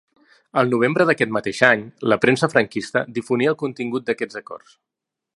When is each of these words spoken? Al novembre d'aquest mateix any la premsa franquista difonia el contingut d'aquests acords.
Al 0.59 0.69
novembre 0.75 1.05
d'aquest 1.09 1.33
mateix 1.35 1.59
any 1.67 1.83
la 2.13 2.17
premsa 2.23 2.49
franquista 2.53 3.03
difonia 3.19 3.53
el 3.53 3.59
contingut 3.65 4.09
d'aquests 4.09 4.41
acords. 4.45 4.75